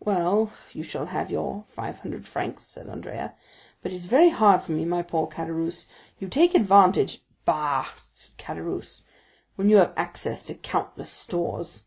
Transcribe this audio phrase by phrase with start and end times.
[0.00, 3.36] "Well, you shall have your five hundred francs," said Andrea;
[3.82, 9.02] "but it is very hard for me, my poor Caderousse—you take advantage——" "Bah," said Caderousse,
[9.54, 11.84] "when you have access to countless stores."